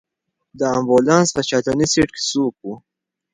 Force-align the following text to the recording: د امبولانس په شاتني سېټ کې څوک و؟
د 0.59 0.61
امبولانس 0.77 1.29
په 1.35 1.41
شاتني 1.49 1.87
سېټ 1.93 2.09
کې 2.15 2.21
څوک 2.31 2.55
و؟ 2.63 2.67